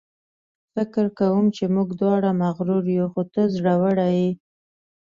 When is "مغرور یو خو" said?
2.41-3.23